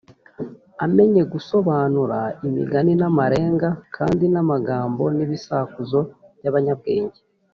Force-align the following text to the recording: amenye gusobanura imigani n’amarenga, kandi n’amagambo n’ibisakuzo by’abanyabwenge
amenye 0.85 1.21
gusobanura 1.33 2.19
imigani 2.47 2.93
n’amarenga, 3.01 3.69
kandi 3.95 4.25
n’amagambo 4.33 5.03
n’ibisakuzo 5.15 5.99
by’abanyabwenge 6.39 7.19